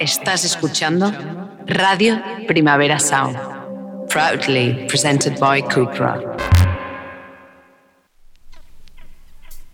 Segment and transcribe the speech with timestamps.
[0.00, 1.12] Estás escuchando
[1.66, 3.36] Radio Primavera Sound,
[4.08, 6.18] proudly presented by Cupra.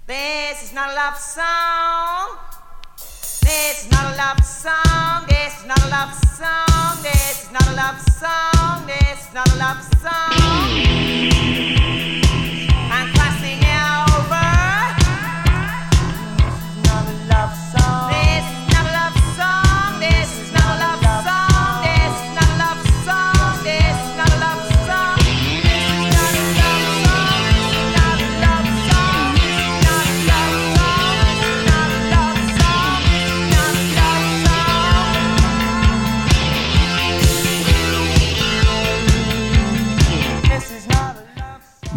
[0.09, 2.39] This is not a love song.
[2.97, 5.27] This is not a love song.
[5.29, 7.03] This is not a love song.
[7.04, 8.87] This is not a love song.
[8.88, 10.65] This is not a love song.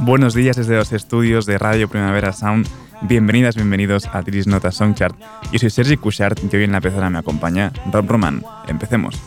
[0.09, 2.67] Buenos días desde los estudios de Radio Primavera Sound.
[3.03, 5.15] Bienvenidas, bienvenidos a Tris Nota Songchart.
[5.51, 8.43] Yo soy Sergi Cushart y hoy en la pecera me acompaña Rob Roman.
[8.67, 9.21] Empecemos.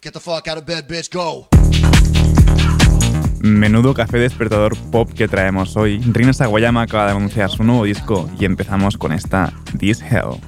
[0.00, 1.48] Get the fuck out of bed, bitch, go.
[3.42, 5.98] Menudo café despertador pop que traemos hoy.
[6.12, 10.38] Rina Sawayama acaba de anunciar su nuevo disco y empezamos con esta This Hell.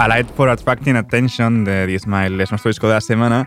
[0.00, 3.46] A Light for Attracting Attention de The Smile es nuestro disco de la semana.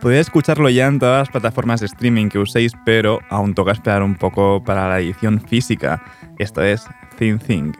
[0.00, 4.04] Podéis escucharlo ya en todas las plataformas de streaming que uséis, pero aún toca esperar
[4.04, 6.00] un poco para la edición física.
[6.38, 6.86] Esto es
[7.18, 7.72] Thin Thing.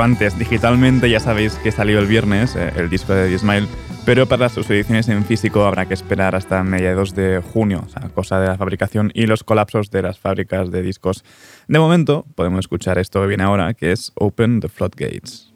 [0.00, 3.66] Antes, digitalmente ya sabéis que salió el viernes eh, el disco de The Smile,
[4.06, 8.08] pero para sus ediciones en físico habrá que esperar hasta mediados de junio, o sea,
[8.08, 11.24] cosa de la fabricación y los colapsos de las fábricas de discos.
[11.68, 15.51] De momento, podemos escuchar esto que viene ahora, que es Open the Floodgates.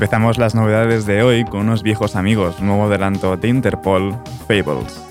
[0.00, 4.16] Empezamos las novedades de hoy con unos viejos amigos, nuevo adelanto de Interpol,
[4.48, 5.09] Fables.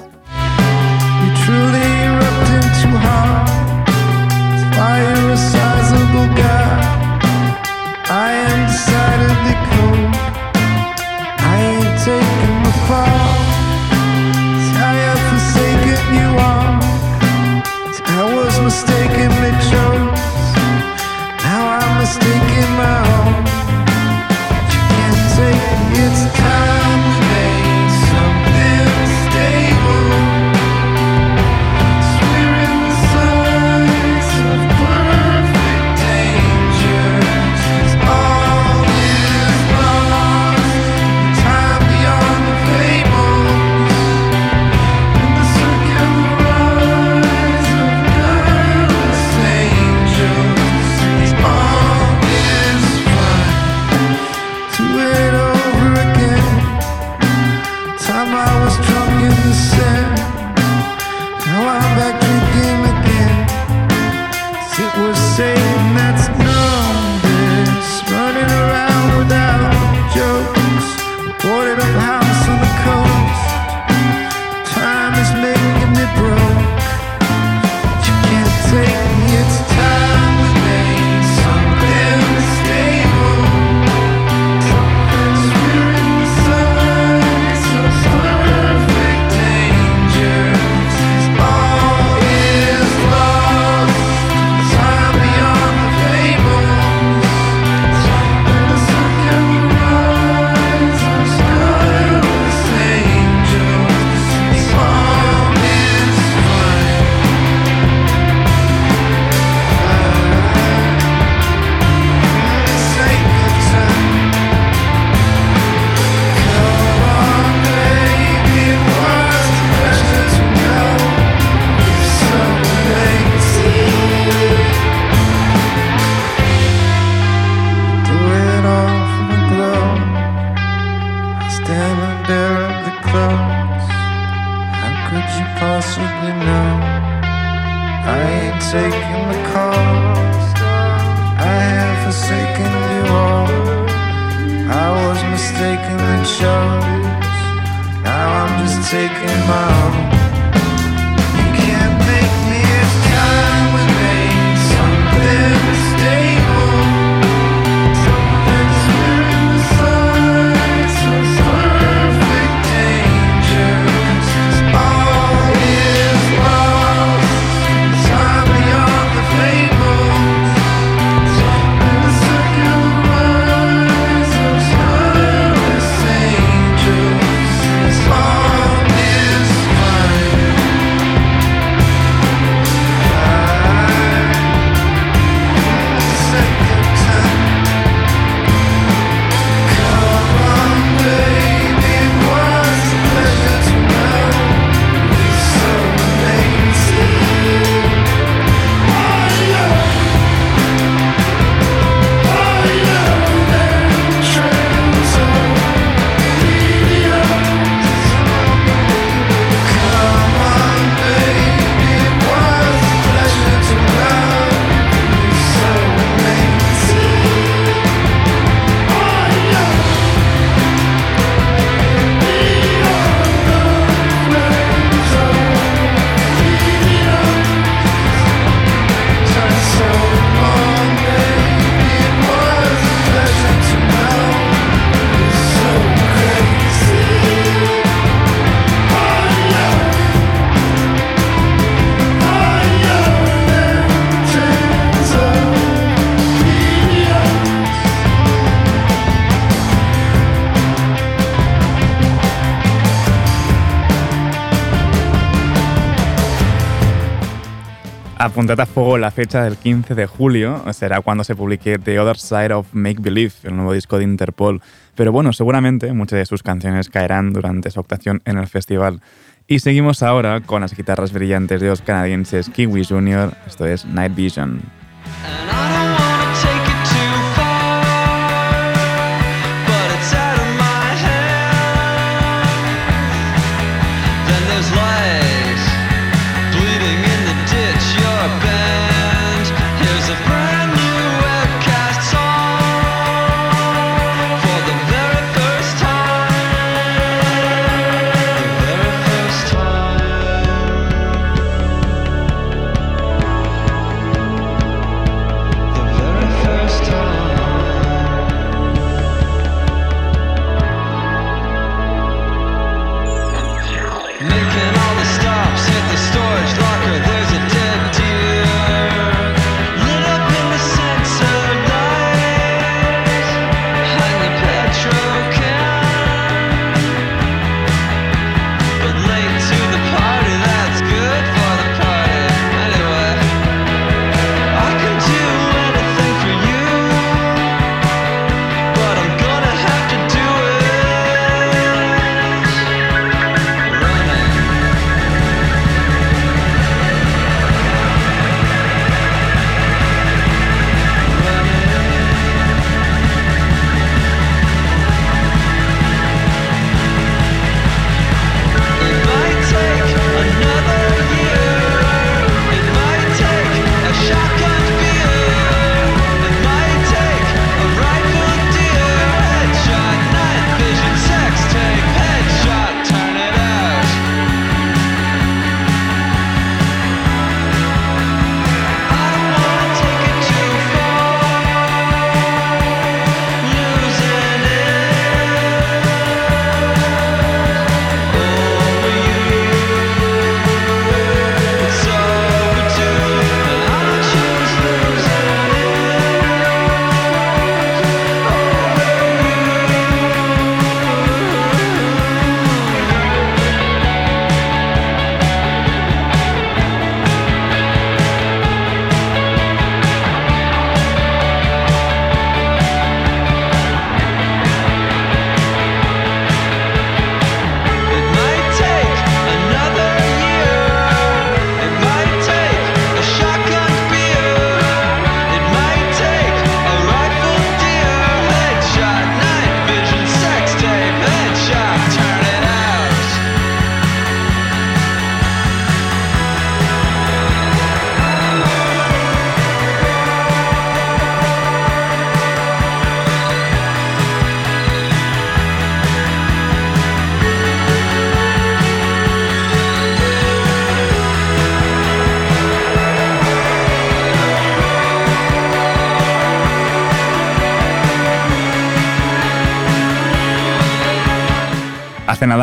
[258.21, 262.17] Apuntad a fuego la fecha del 15 de julio, será cuando se publique The Other
[262.17, 264.61] Side of Make Believe, el nuevo disco de Interpol.
[264.95, 268.99] Pero bueno, seguramente muchas de sus canciones caerán durante su actuación en el festival.
[269.47, 274.13] Y seguimos ahora con las guitarras brillantes de los canadienses Kiwi Jr., esto es Night
[274.13, 274.63] Vision.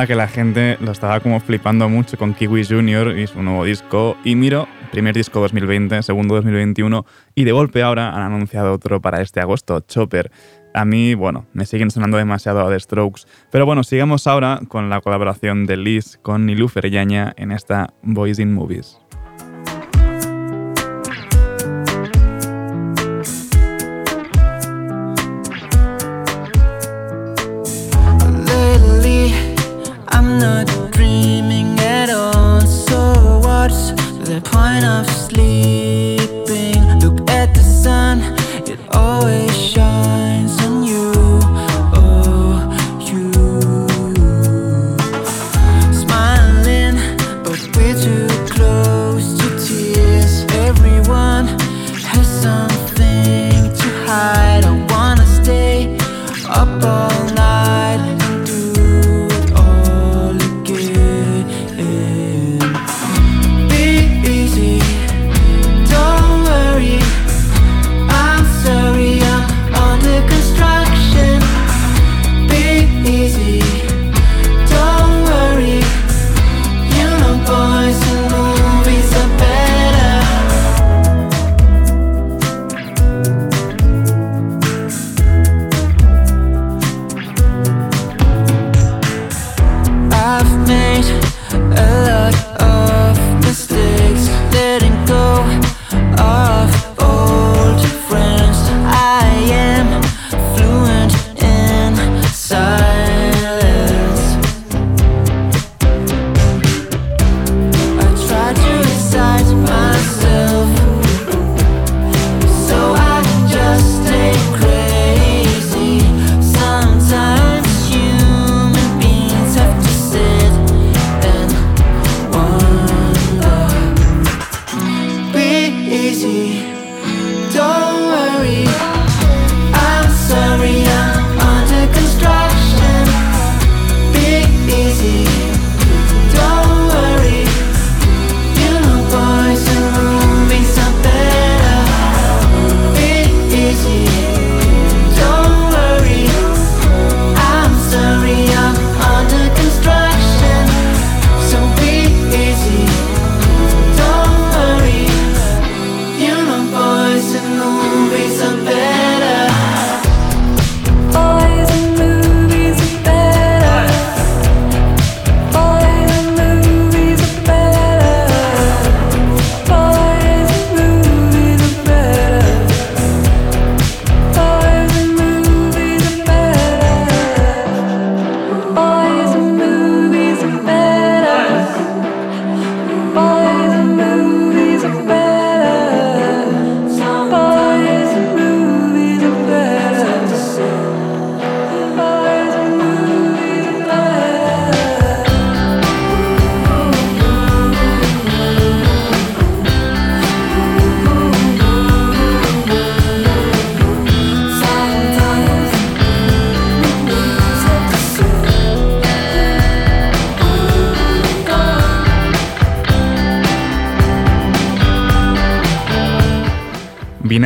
[0.04, 3.16] Que la gente lo estaba como flipando mucho con Kiwi Jr.
[3.18, 4.16] y su nuevo disco.
[4.24, 9.22] Y miro, primer disco 2020, segundo 2021, y de golpe ahora han anunciado otro para
[9.22, 10.30] este agosto, Chopper.
[10.74, 13.22] A mí, bueno, me siguen sonando demasiado a The Strokes.
[13.50, 18.38] Pero bueno, sigamos ahora con la colaboración de Liz con Nilufer Yaña en esta Boys
[18.38, 18.98] in Movies.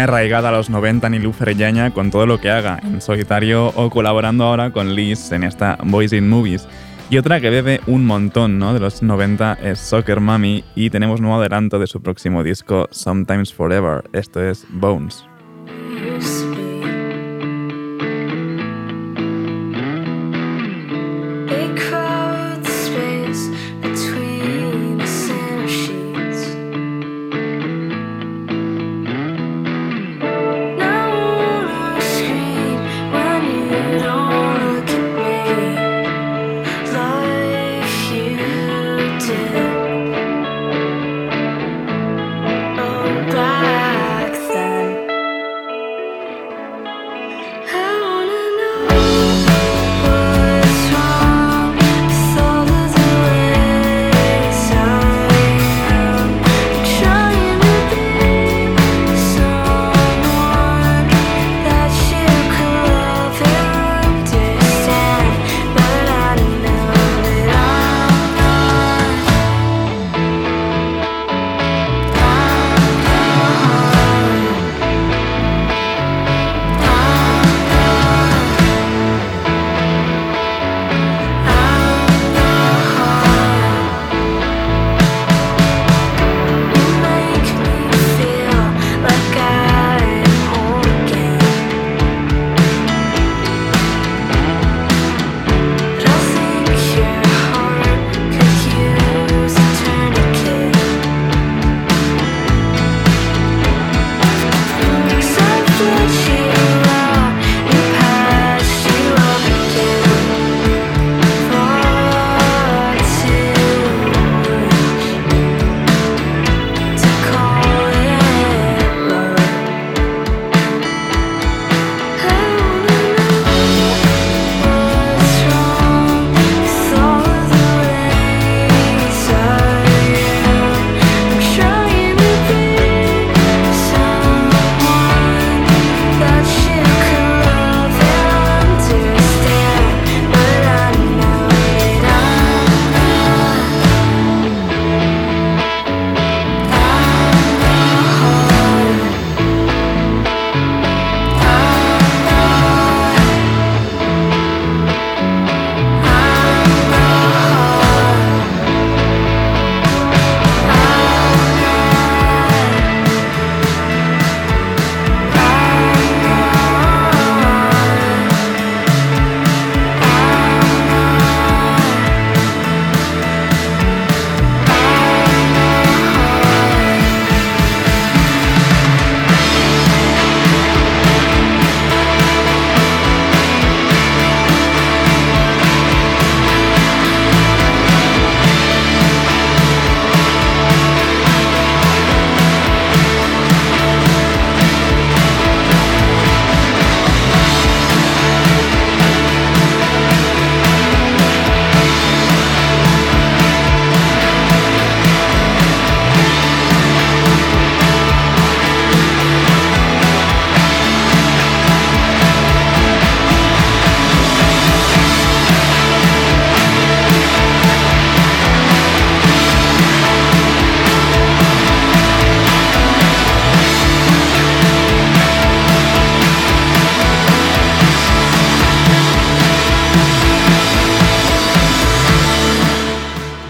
[0.01, 4.45] Arraigada a los 90 Nilufer Yaña con todo lo que haga, en solitario o colaborando
[4.45, 6.67] ahora con Liz en esta Boys in Movies.
[7.11, 8.73] Y otra que bebe un montón ¿no?
[8.73, 13.53] de los 90 es Soccer Mommy y tenemos nuevo adelanto de su próximo disco Sometimes
[13.53, 14.05] Forever.
[14.13, 15.30] Esto es Bones.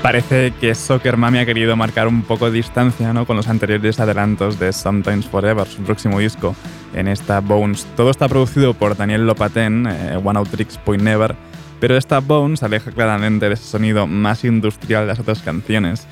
[0.02, 3.26] Parece que Soccer Mami ha querido marcar un poco de distancia ¿no?
[3.26, 6.56] con los anteriores adelantos de Sometimes Forever, su próximo disco,
[6.94, 7.86] en esta Bones.
[7.96, 11.36] Todo está producido por Daniel Lopaten, eh, One Out Tricks Point Never,
[11.80, 16.06] pero esta Bones aleja claramente de ese sonido más industrial de las otras canciones.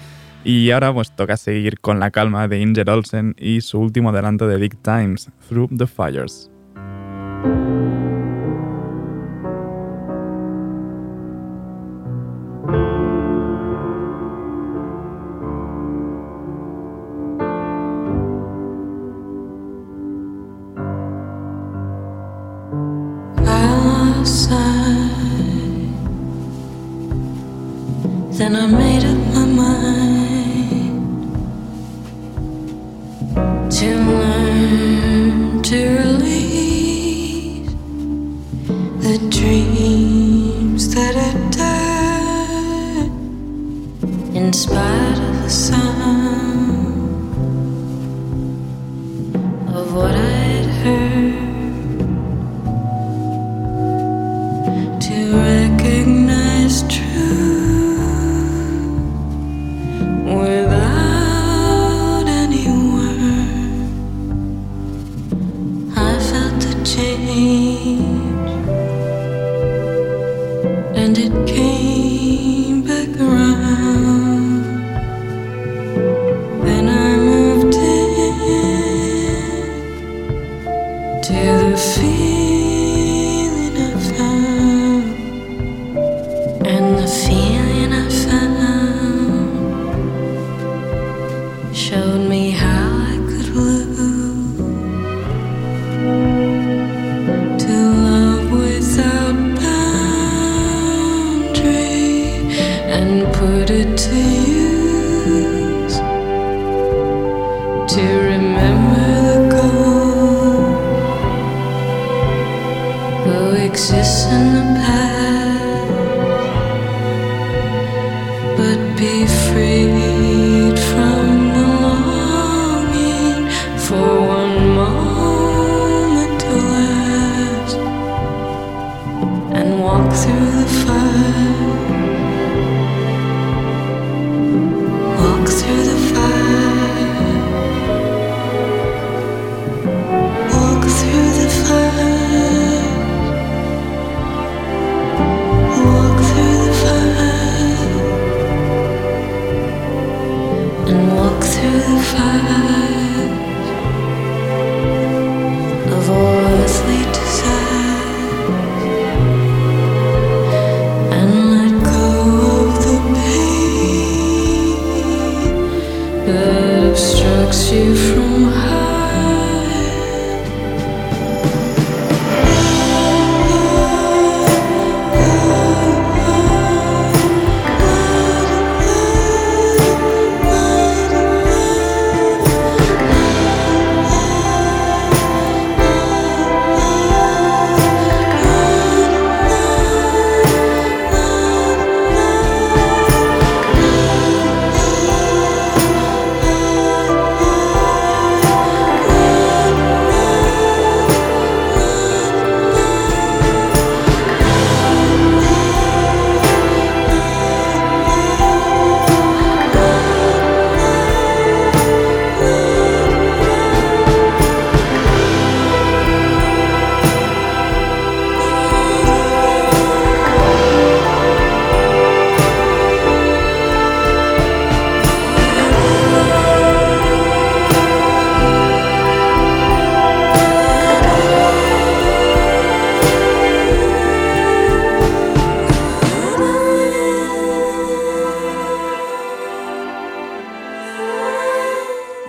[0.44, 4.46] Y ahora pues toca seguir con la calma de Inger Olsen y su último adelanto
[4.46, 6.50] de Big Times, Through the Fires.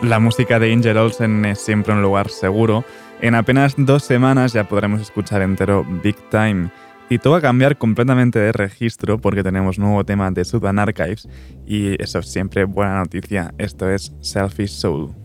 [0.09, 2.83] La música de Angel Olsen es siempre un lugar seguro.
[3.21, 6.71] En apenas dos semanas ya podremos escuchar entero Big Time.
[7.09, 11.29] Y todo va a cambiar completamente de registro porque tenemos nuevo tema de Sudan Archives
[11.67, 13.53] y eso es siempre buena noticia.
[13.59, 15.18] Esto es Selfish Soul.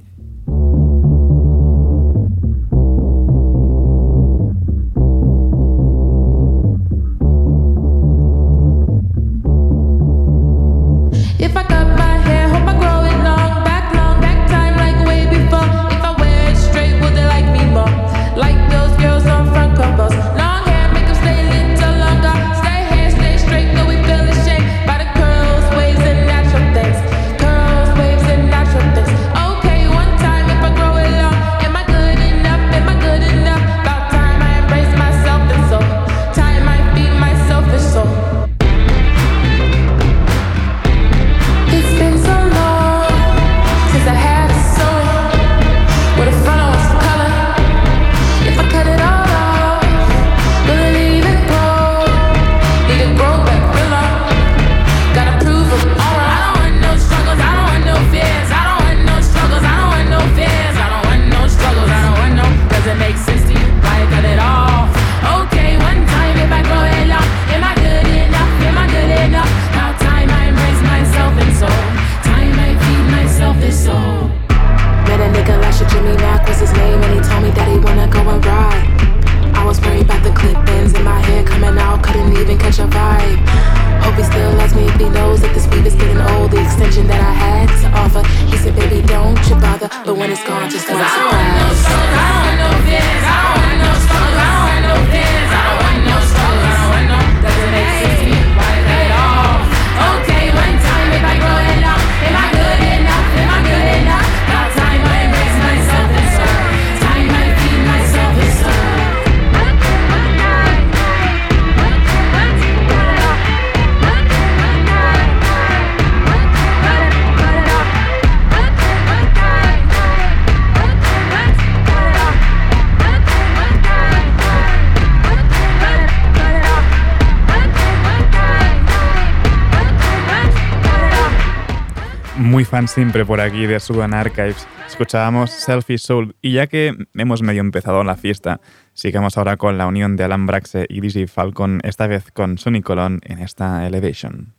[132.86, 134.66] Siempre por aquí de Sudan Archives.
[134.86, 138.60] Escuchábamos Selfie Soul y ya que hemos medio empezado la fiesta,
[138.92, 142.82] sigamos ahora con la unión de Alan Braxe y DJ Falcon, esta vez con Sonny
[142.82, 144.54] Colon en esta Elevation.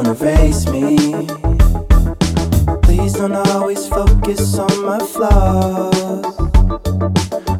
[0.00, 0.96] Don't erase me.
[2.82, 6.36] Please don't always focus on my flaws.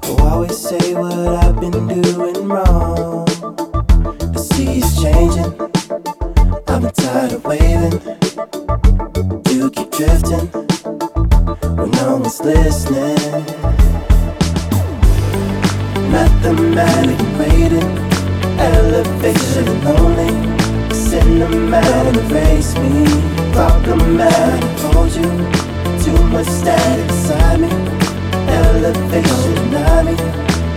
[0.06, 3.24] Oh, or always say what I've been doing wrong.
[3.24, 5.50] The sea's changing.
[6.64, 7.98] Been tired of waving.
[9.50, 10.46] You keep drifting
[11.76, 13.46] when no one's listening.
[16.12, 17.98] Mathematic waiting,
[18.60, 20.67] elevation lonely.
[21.18, 23.04] Cinematic erase me,
[23.52, 25.30] problematic hold you.
[26.02, 27.70] Too much static inside me,
[28.48, 30.14] elevation deny me.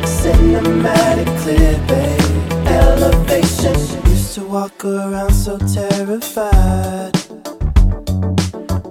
[0.03, 3.75] Cinematic clear, babe, elevation.
[4.09, 7.13] Used to walk around so terrified.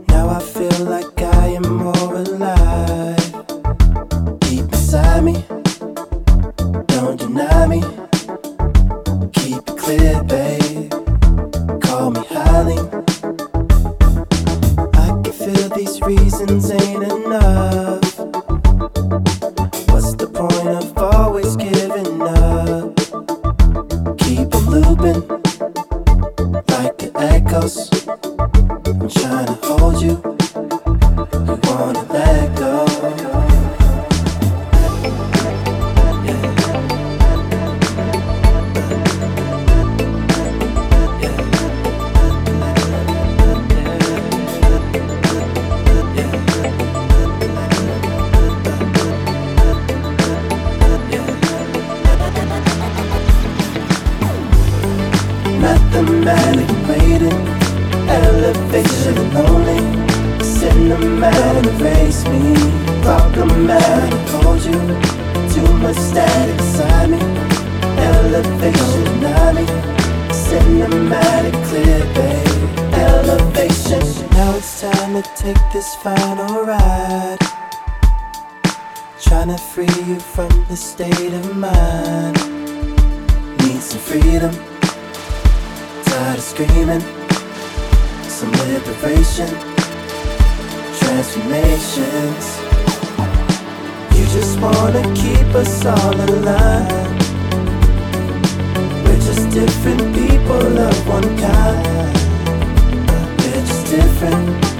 [0.08, 1.19] Now I feel like
[75.72, 77.38] this final ride.
[79.20, 82.36] Trying to free you from the state of mind.
[83.62, 84.52] Need some freedom
[86.10, 87.00] tired of screaming.
[88.28, 89.50] Some liberation,
[90.98, 92.44] transformations.
[94.16, 97.22] You just wanna keep us all aligned.
[99.04, 102.16] We're just different people of one kind.
[103.38, 104.79] We're just different.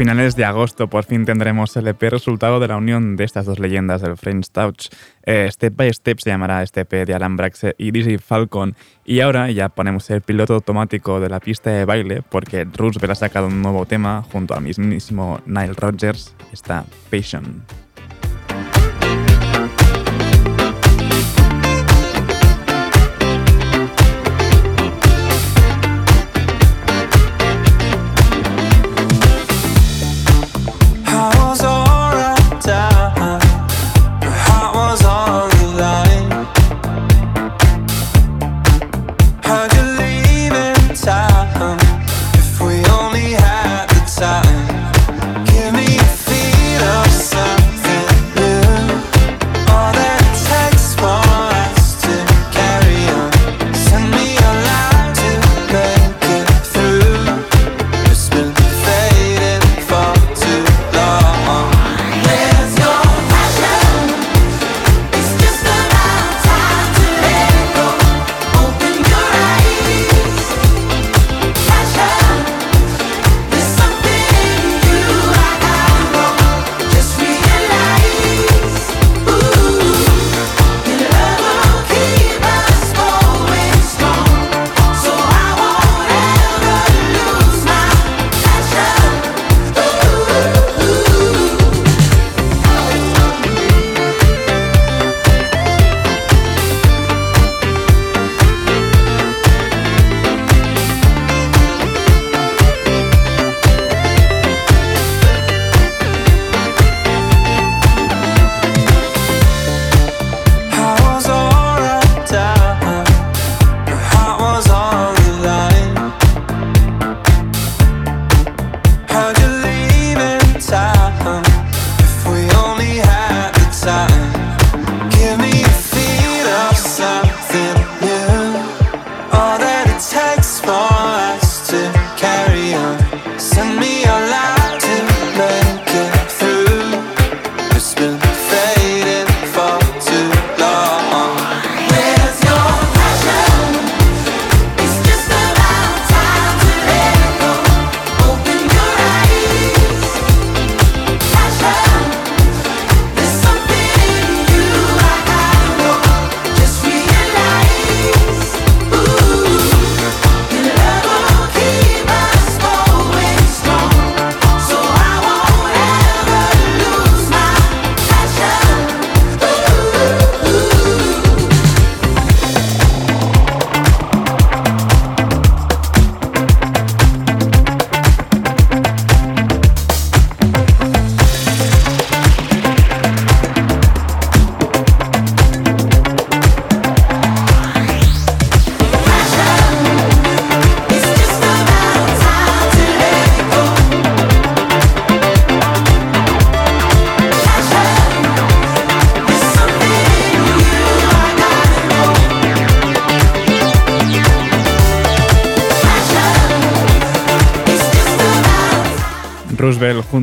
[0.00, 3.58] finales de agosto por fin tendremos el EP resultado de la unión de estas dos
[3.58, 4.88] leyendas del French Touch.
[5.24, 8.74] Eh, step by Step se llamará este EP de Alan Braxe y DJ Falcon.
[9.04, 13.14] Y ahora ya ponemos el piloto automático de la pista de baile porque Roosevelt ha
[13.14, 17.62] sacado un nuevo tema junto al mismísimo Nile Rodgers, está Passion.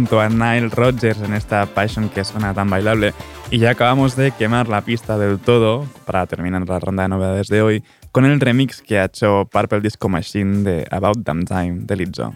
[0.08, 3.14] junto a Nile Rodgers en esta Passion que suena tan bailable.
[3.51, 7.49] Y ya acabamos de quemar la pista del todo para terminar la ronda de novedades
[7.49, 7.84] de hoy
[8.14, 12.34] con el remix que ha hecho Purple Disco Machine de About Damn Time de Lizzo.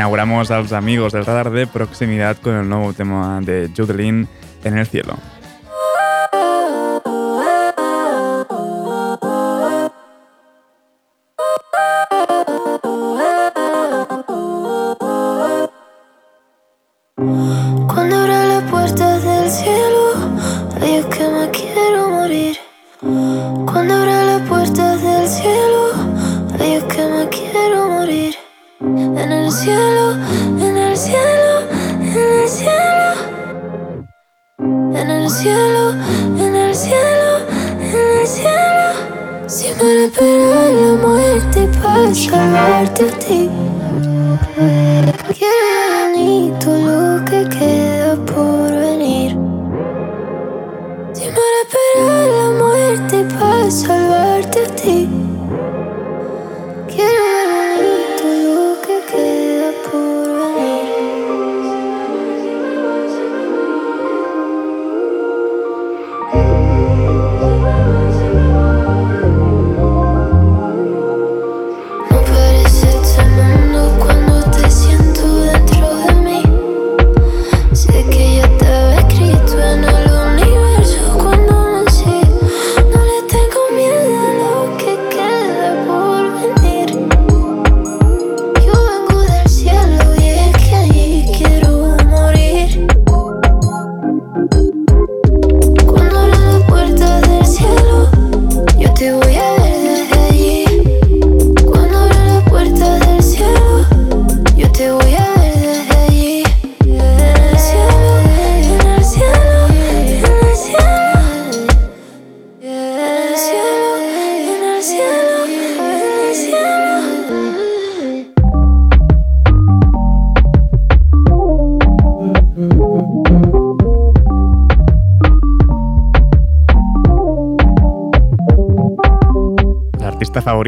[0.00, 4.26] inauguramos a los amigos del radar de proximidad con el nuevo tema de Judelin
[4.64, 5.18] en el cielo.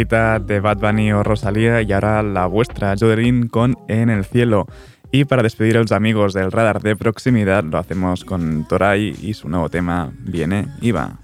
[0.05, 4.67] de Bad Bunny o Rosalía y ahora la vuestra, Joderín con En el Cielo.
[5.11, 9.35] Y para despedir a los amigos del radar de proximidad lo hacemos con Toray y
[9.35, 11.19] su nuevo tema Viene y va.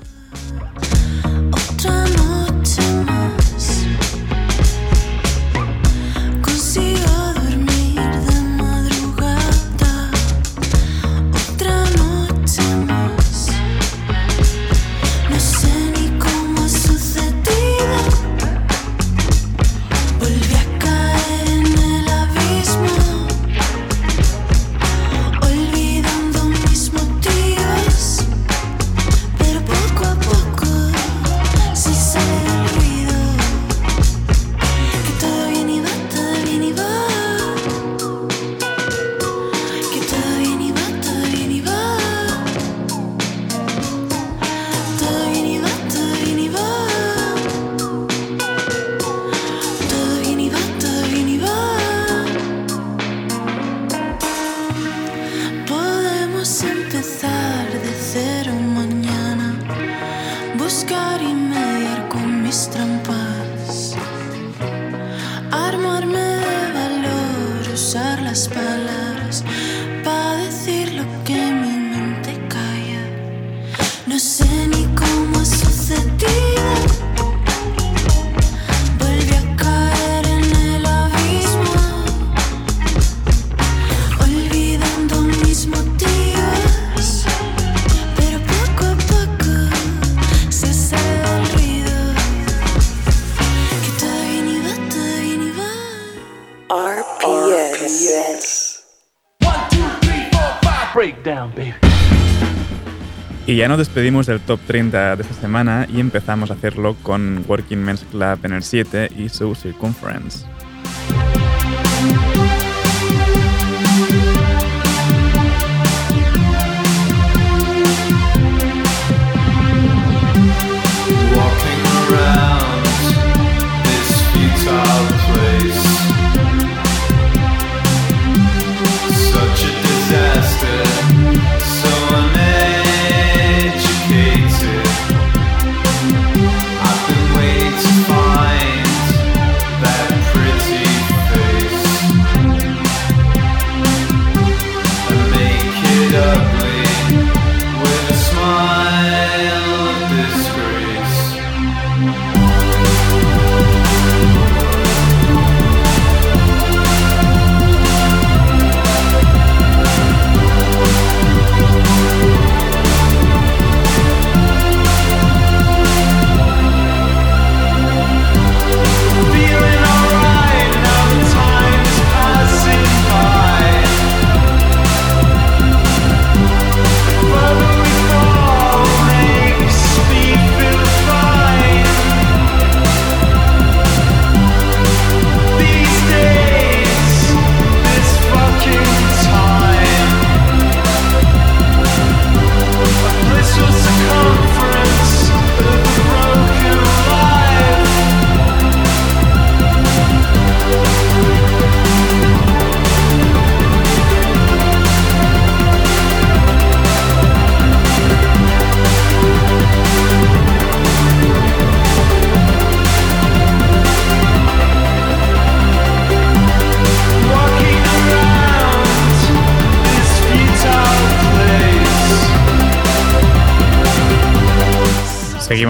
[103.69, 107.77] ya nos despedimos del top 30 de esta semana y empezamos a hacerlo con Working
[107.77, 110.47] Men's Club en el 7 y su Circumference.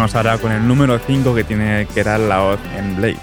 [0.08, 3.18] Seguimos ahora con el número 5 que tiene que era la voz en Blade.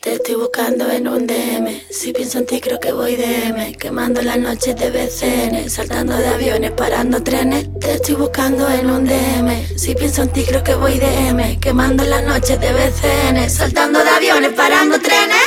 [0.00, 1.82] Te estoy buscando en un DM.
[1.90, 3.74] Si pienso en ti, creo que voy DM.
[3.74, 5.68] Quemando las noches de BCN.
[5.68, 7.68] Saltando de aviones, parando trenes.
[7.80, 9.78] Te estoy buscando en un DM.
[9.78, 11.60] Si pienso en ti, creo que voy DM.
[11.60, 13.50] Quemando las noches de BCN.
[13.50, 15.43] Saltando de aviones, parando trenes.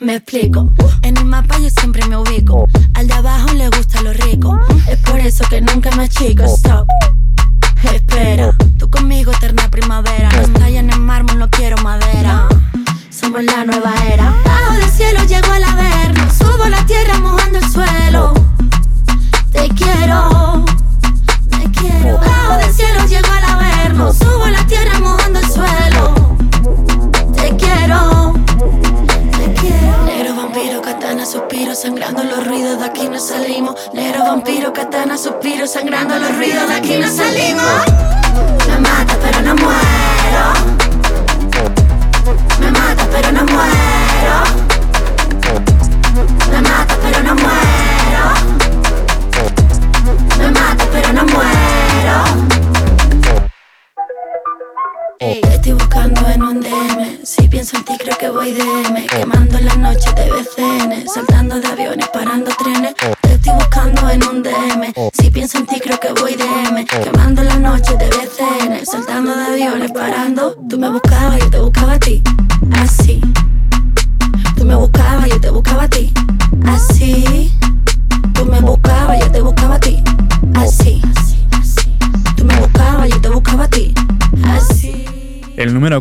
[0.00, 0.72] Me explico.
[1.02, 2.66] En el mapa yo siempre me ubico.
[2.94, 4.58] Al de abajo le gusta lo rico.
[4.88, 6.44] Es por eso que nunca me achico.
[6.44, 6.88] Stop.
[7.92, 8.56] Espera.
[8.78, 10.30] Tú conmigo eterna primavera.
[10.30, 12.48] No tallan en mármol, no quiero madera.
[13.10, 14.34] Somos la nueva era.
[14.42, 16.32] Bajo del cielo llego al averno.
[16.32, 17.18] Subo la tierra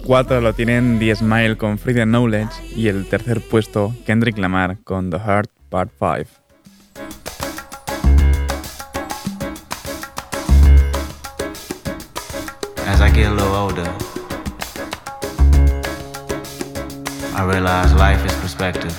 [0.09, 5.11] 4 lo tienen The con Free the Knowledge y el tercer puesto Kendrick Lamar con
[5.11, 6.25] The Heart Part 5.
[12.87, 13.87] As I get a little older,
[17.35, 18.95] I realize life is perspective.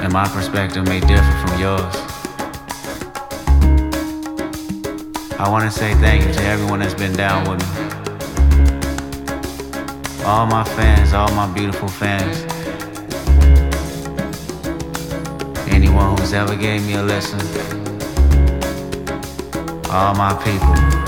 [0.00, 1.96] And my perspective may differ from yours.
[5.40, 7.87] I want to say thank you to everyone that's been down with me.
[10.28, 12.42] All my fans, all my beautiful fans.
[15.72, 17.40] Anyone who's ever gave me a lesson.
[19.90, 21.07] All my people.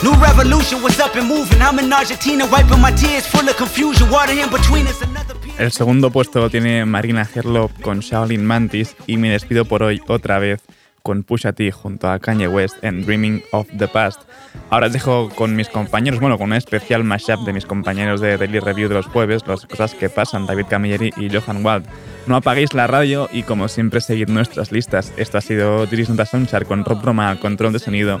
[0.00, 1.60] New revolution was up and moving.
[1.60, 4.08] I'm in Argentina, wiping my tears, full of confusion.
[4.10, 5.34] Water in between us, another.
[5.58, 10.00] El segundo puesto lo tiene Marina Herlop con Shaolin Mantis y me despido por hoy
[10.06, 10.62] otra vez
[11.02, 14.20] con Pusha T junto a Kanye West en Dreaming of the Past.
[14.70, 18.38] Ahora os dejo con mis compañeros, bueno, con un especial mashup de mis compañeros de
[18.38, 21.86] Daily Review de los jueves, las cosas que pasan, David Camilleri y Johan Wald.
[22.28, 25.12] No apaguéis la radio y como siempre seguid nuestras listas.
[25.16, 28.20] Esto ha sido Diris Nota Soundchart con Rob Roma al control de sonido.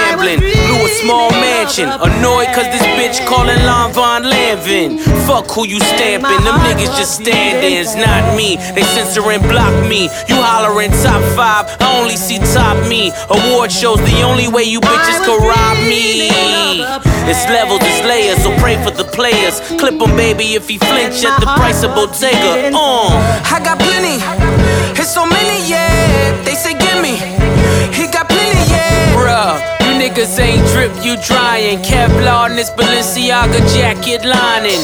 [0.21, 0.39] gambling.
[0.39, 1.89] Blew a small mansion.
[1.89, 4.99] Annoyed cause this bitch calling Lon Von Lanvin.
[5.27, 6.43] Fuck who you stamping.
[6.43, 8.57] Them niggas just stand-ins, not me.
[8.75, 10.03] They censor and block me.
[10.27, 11.65] You hollering top five.
[11.81, 13.11] I only see top me.
[13.29, 16.29] Award shows the only way you bitches can rob me.
[17.29, 19.59] It's levels, it's layers, so pray for the players.
[19.79, 22.75] Clip him, baby, if he flinch at the price of Bottega.
[22.75, 23.41] Uh.
[23.45, 24.17] I got plenty.
[24.99, 26.43] It's so many, yeah.
[26.43, 27.15] They say gimme.
[27.15, 27.40] He
[30.11, 31.79] niggas ain't drip, you drying.
[31.79, 34.81] Kevlar in this Balenciaga jacket lining.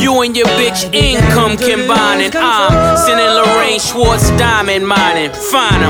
[0.00, 2.32] You and your bitch income combining.
[2.34, 5.32] I'm sending Lorraine Schwartz diamond mining.
[5.50, 5.84] Find.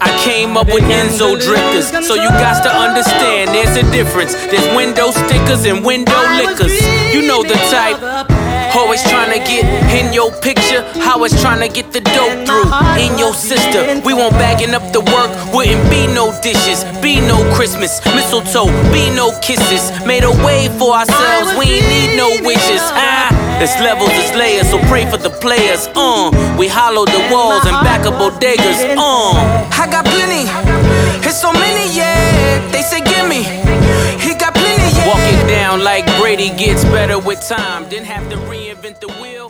[0.00, 4.32] I came up with Enzo drifters, so you got to understand there's a difference.
[4.46, 6.80] There's window stickers and window liquors.
[7.12, 8.47] You know the type.
[8.74, 12.68] Always trying to get in your picture, always trying to get the dope through.
[12.98, 15.30] In your sister, we won't bagging up the work.
[15.54, 19.90] Wouldn't be no dishes, be no Christmas, mistletoe, be no kisses.
[20.06, 22.82] Made a way for ourselves, we ain't need no wishes.
[22.94, 23.28] Ah,
[23.60, 25.88] it's levels, it's layers, so pray for the players.
[25.94, 28.96] Uh, we hollow the walls and back up bodegas.
[28.96, 29.34] Uh,
[29.74, 30.46] I got plenty.
[31.26, 32.70] It's so many, yeah.
[32.70, 33.42] They say gimme.
[33.42, 33.67] He
[35.82, 37.88] like Brady gets better with time.
[37.88, 39.47] Didn't have to reinvent the wheel.